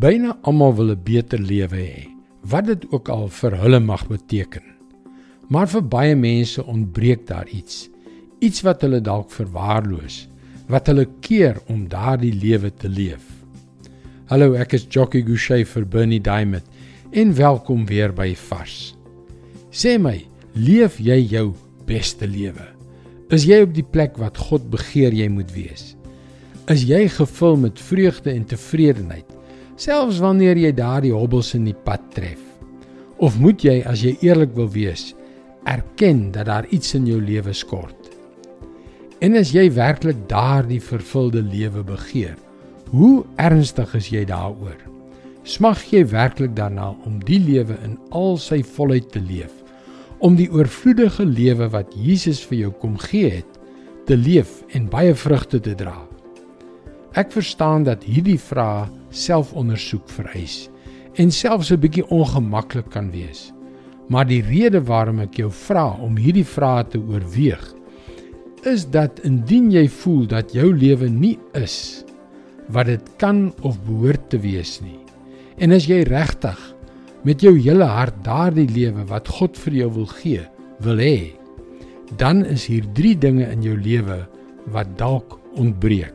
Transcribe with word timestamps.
Byna 0.00 0.38
almal 0.48 0.72
wil 0.74 0.90
'n 0.96 1.02
beter 1.04 1.38
lewe 1.38 1.76
hê, 1.76 2.08
wat 2.48 2.64
dit 2.66 2.82
ook 2.88 3.08
al 3.08 3.28
vir 3.28 3.52
hulle 3.62 3.80
mag 3.80 4.06
beteken. 4.08 4.62
Maar 5.48 5.68
vir 5.68 5.82
baie 5.82 6.14
mense 6.16 6.64
ontbreek 6.64 7.26
daar 7.26 7.48
iets, 7.48 7.90
iets 8.38 8.62
wat 8.64 8.80
hulle 8.80 9.00
dalk 9.00 9.30
verwaarloos, 9.30 10.28
wat 10.68 10.86
hulle 10.86 11.04
keer 11.20 11.60
om 11.66 11.88
daardie 11.88 12.32
lewe 12.32 12.70
te 12.72 12.88
leef. 12.88 13.26
Hallo, 14.24 14.54
ek 14.54 14.72
is 14.72 14.86
Jockey 14.88 15.20
Gouchee 15.22 15.66
vir 15.66 15.84
Bernie 15.84 16.20
Diamond 16.20 16.64
en 17.12 17.34
welkom 17.34 17.84
weer 17.86 18.12
by 18.12 18.34
Vars. 18.34 18.94
Sê 19.70 19.98
my, 19.98 20.24
leef 20.54 20.96
jy 20.98 21.18
jou 21.28 21.52
beste 21.84 22.26
lewe? 22.26 22.64
Is 23.28 23.44
jy 23.44 23.60
op 23.62 23.74
die 23.74 23.84
plek 23.84 24.16
wat 24.16 24.38
God 24.38 24.70
begeer 24.70 25.12
jy 25.12 25.28
moet 25.28 25.52
wees? 25.52 25.94
Is 26.68 26.88
jy 26.88 27.08
gevul 27.08 27.56
met 27.56 27.80
vreugde 27.80 28.30
en 28.30 28.44
tevredenheid, 28.44 29.28
selfs 29.80 30.18
wanneer 30.20 30.58
jy 30.60 30.74
daardie 30.76 31.14
hobbels 31.14 31.54
in 31.56 31.64
die 31.64 31.76
pad 31.86 32.02
tref? 32.12 32.40
Of 33.20 33.38
moet 33.40 33.62
jy, 33.64 33.78
as 33.88 34.02
jy 34.04 34.12
eerlik 34.24 34.52
wil 34.56 34.68
wees, 34.74 35.14
erken 35.68 36.28
dat 36.34 36.48
daar 36.50 36.68
iets 36.72 36.92
in 36.98 37.06
jou 37.08 37.20
lewe 37.20 37.54
skort? 37.56 38.10
En 39.24 39.36
as 39.40 39.54
jy 39.56 39.66
werklik 39.76 40.20
daardie 40.28 40.80
vervulde 40.84 41.40
lewe 41.44 41.84
begeer, 41.84 42.36
hoe 42.92 43.24
ernstig 43.40 43.92
is 43.96 44.10
jy 44.12 44.26
daaroor? 44.28 44.76
Smag 45.48 45.82
jy 45.92 46.04
werklik 46.12 46.52
daarna 46.56 46.90
om 47.08 47.16
die 47.24 47.40
lewe 47.40 47.76
in 47.84 47.96
al 48.16 48.36
sy 48.40 48.60
volheid 48.76 49.08
te 49.12 49.20
leef? 49.24 49.52
Om 50.20 50.36
die 50.36 50.50
oorvloedige 50.52 51.24
lewe 51.24 51.70
wat 51.72 51.92
Jesus 51.96 52.42
vir 52.44 52.66
jou 52.66 52.72
kom 52.82 52.98
gee 53.08 53.38
het, 53.40 53.60
te 54.04 54.16
leef 54.16 54.60
en 54.76 54.92
baie 54.92 55.16
vrugte 55.16 55.60
te 55.64 55.72
dra? 55.76 55.96
Ek 57.16 57.32
verstaan 57.32 57.86
dat 57.88 58.04
hierdie 58.04 58.40
vrae 58.40 58.88
selfondersoek 59.10 60.08
vereis 60.08 60.68
en 61.18 61.30
selfs 61.30 61.70
'n 61.72 61.80
bietjie 61.80 62.06
ongemaklik 62.08 62.90
kan 62.90 63.10
wees. 63.10 63.52
Maar 64.08 64.26
die 64.26 64.42
rede 64.42 64.80
waarom 64.82 65.20
ek 65.20 65.34
jou 65.34 65.50
vra 65.50 65.96
om 66.00 66.16
hierdie 66.16 66.44
vrae 66.44 66.84
te 66.84 66.98
oorweeg, 66.98 67.74
is 68.64 68.86
dat 68.90 69.20
indien 69.24 69.70
jy 69.70 69.88
voel 69.88 70.26
dat 70.26 70.52
jou 70.52 70.74
lewe 70.74 71.08
nie 71.08 71.38
is 71.54 72.04
wat 72.68 72.86
dit 72.86 73.10
kan 73.16 73.52
of 73.62 73.78
behoort 73.86 74.30
te 74.30 74.38
wees 74.38 74.80
nie, 74.80 74.98
en 75.58 75.72
as 75.72 75.86
jy 75.86 76.02
regtig 76.02 76.58
met 77.22 77.40
jou 77.42 77.56
hele 77.58 77.84
hart 77.84 78.24
daardie 78.24 78.68
lewe 78.68 79.04
wat 79.04 79.28
God 79.28 79.58
vir 79.58 79.72
jou 79.74 79.90
wil 79.90 80.06
gee, 80.06 80.40
wil 80.80 80.96
hê, 80.96 81.32
dan 82.16 82.44
is 82.44 82.66
hier 82.66 82.84
3 82.94 83.14
dinge 83.18 83.46
in 83.52 83.62
jou 83.62 83.76
lewe 83.76 84.26
wat 84.66 84.98
dalk 84.98 85.38
ontbreek. 85.54 86.14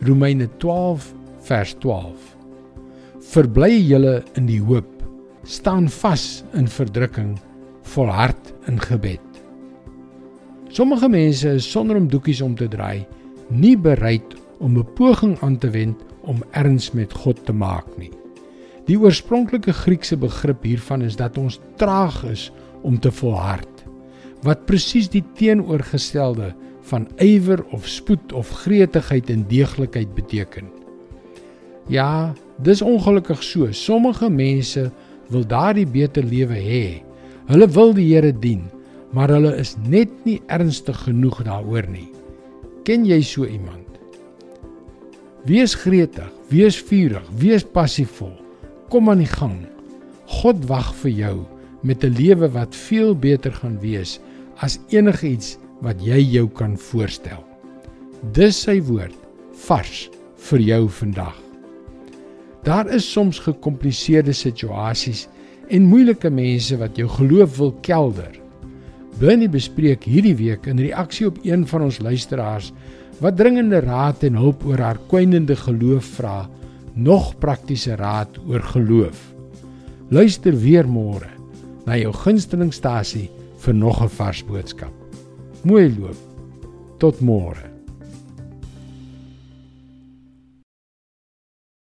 Romeine 0.00 0.48
12 0.58 1.14
vers 1.46 1.74
12 1.80 2.36
Verbly 3.30 3.76
julle 3.84 4.22
in 4.34 4.48
die 4.48 4.60
hoop. 4.64 4.88
Staan 5.46 5.86
vas 6.00 6.42
in 6.56 6.66
verdrukking, 6.66 7.36
volhard 7.92 8.50
in 8.66 8.80
gebed. 8.80 9.22
Sommige 10.74 11.08
mense 11.12 11.52
is 11.60 11.68
sonder 11.70 12.00
om 12.00 12.08
doekies 12.10 12.40
om 12.42 12.56
te 12.58 12.66
draai, 12.70 13.06
nie 13.48 13.76
bereid 13.76 14.34
om 14.58 14.78
'n 14.78 14.86
poging 14.96 15.36
aan 15.42 15.58
te 15.58 15.70
wend 15.70 15.96
om 16.22 16.42
erns 16.50 16.90
met 16.92 17.12
God 17.12 17.44
te 17.46 17.52
maak 17.52 17.86
nie. 17.98 18.10
Die 18.86 18.98
oorspronklike 18.98 19.72
Griekse 19.72 20.16
begrip 20.16 20.64
hiervan 20.64 21.02
is 21.02 21.16
dat 21.16 21.38
ons 21.38 21.60
traag 21.76 22.24
is 22.24 22.50
om 22.82 22.98
te 22.98 23.10
volhard, 23.10 23.84
wat 24.42 24.66
presies 24.66 25.08
die 25.08 25.24
teenoorgestelde 25.34 26.54
van 26.82 27.08
ywer 27.18 27.64
of 27.70 27.86
spoed 27.86 28.32
of 28.32 28.50
gretigheid 28.50 29.30
en 29.30 29.46
deeglikheid 29.48 30.14
beteken. 30.14 30.79
Ja, 31.88 32.34
dis 32.62 32.82
ongelukkig 32.82 33.42
so. 33.42 33.72
Sommige 33.72 34.30
mense 34.30 34.90
wil 35.30 35.46
daardie 35.46 35.86
beter 35.86 36.24
lewe 36.24 36.58
hê. 36.58 37.02
Hulle 37.50 37.68
wil 37.68 37.94
die 37.94 38.08
Here 38.12 38.32
dien, 38.32 38.66
maar 39.12 39.30
hulle 39.32 39.54
is 39.58 39.76
net 39.86 40.10
nie 40.24 40.40
ernstig 40.46 40.98
genoeg 41.06 41.42
daaroor 41.46 41.88
nie. 41.90 42.08
Ken 42.84 43.06
jy 43.06 43.20
so 43.22 43.46
iemand? 43.46 43.86
Wees 45.48 45.74
gretig, 45.74 46.28
wees 46.50 46.76
vurig, 46.76 47.24
wees 47.40 47.64
passievol. 47.64 48.34
Kom 48.92 49.08
aan 49.08 49.22
die 49.24 49.30
gang. 49.30 49.56
God 50.40 50.62
wag 50.68 50.92
vir 51.02 51.10
jou 51.10 51.36
met 51.82 52.04
'n 52.04 52.14
lewe 52.14 52.48
wat 52.52 52.74
veel 52.74 53.14
beter 53.14 53.52
gaan 53.52 53.78
wees 53.80 54.20
as 54.60 54.78
enigiets 54.90 55.58
wat 55.80 56.00
jy 56.04 56.20
jou 56.20 56.48
kan 56.48 56.76
voorstel. 56.76 57.44
Dis 58.32 58.62
sy 58.62 58.80
woord 58.80 59.16
vars 59.66 60.10
vir 60.36 60.60
jou 60.60 60.88
vandag. 60.88 61.49
Daar 62.62 62.90
is 62.92 63.06
soms 63.12 63.38
gekompliseerde 63.40 64.32
situasies 64.36 65.26
en 65.72 65.88
moeilike 65.88 66.30
mense 66.30 66.76
wat 66.76 66.98
jou 66.98 67.08
geloof 67.08 67.56
wil 67.56 67.72
kelder. 67.86 68.34
Bernie 69.20 69.48
bespreek 69.48 70.04
hierdie 70.04 70.36
week 70.36 70.66
in 70.68 70.80
reaksie 70.80 71.26
op 71.28 71.38
een 71.44 71.66
van 71.66 71.86
ons 71.88 72.00
luisteraars 72.04 72.72
wat 73.20 73.36
dringende 73.36 73.80
raad 73.84 74.24
en 74.28 74.36
hulp 74.40 74.64
oor 74.68 74.80
haar 74.80 75.00
kwynende 75.08 75.56
geloof 75.56 76.14
vra, 76.20 76.48
nog 76.94 77.32
praktiese 77.38 77.96
raad 78.00 78.38
oor 78.48 78.64
geloof. 78.72 79.20
Luister 80.10 80.56
weer 80.56 80.88
môre 80.88 81.28
na 81.86 81.96
jou 81.96 82.12
gunstelingstasie 82.12 83.28
vir 83.64 83.74
nog 83.74 84.02
'n 84.02 84.08
vars 84.08 84.44
boodskap. 84.44 84.92
Mooi 85.64 85.88
loop. 85.98 86.16
Tot 86.98 87.20
môre. 87.20 87.79